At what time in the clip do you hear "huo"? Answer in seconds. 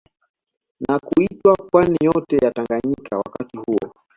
3.57-3.93